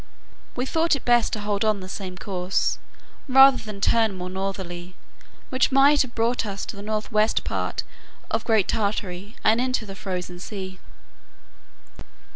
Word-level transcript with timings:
We 0.55 0.65
thought 0.65 0.95
it 0.95 1.05
best 1.05 1.31
to 1.33 1.41
hold 1.41 1.63
on 1.63 1.79
the 1.79 1.87
same 1.87 2.17
course, 2.17 2.79
rather 3.27 3.57
than 3.57 3.79
turn 3.79 4.15
more 4.15 4.31
northerly, 4.31 4.95
which 5.51 5.71
might 5.71 6.01
have 6.01 6.15
brought 6.15 6.43
us 6.43 6.65
to 6.65 6.75
the 6.75 6.81
north 6.81 7.11
west 7.11 7.43
part 7.43 7.83
of 8.31 8.43
Great 8.43 8.67
Tartary, 8.67 9.35
and 9.43 9.61
into 9.61 9.85
the 9.85 9.93
Frozen 9.93 10.39
Sea. 10.39 10.79